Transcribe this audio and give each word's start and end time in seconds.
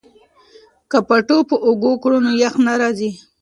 که 0.91 0.97
پټو 1.07 1.37
په 1.49 1.55
اوږه 1.65 1.91
کړو 2.03 2.17
نو 2.25 2.31
یخ 2.41 2.53
نه 2.65 2.73
راځي. 2.81 3.11